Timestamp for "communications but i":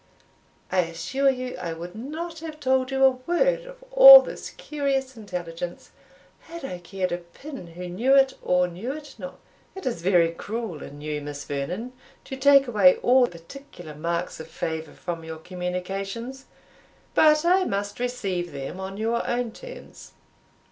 15.37-17.65